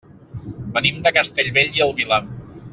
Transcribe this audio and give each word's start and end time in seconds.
Venim 0.77 0.97
de 1.09 1.13
Castellbell 1.19 1.79
i 1.81 1.87
el 1.89 1.97
Vilar. 2.03 2.23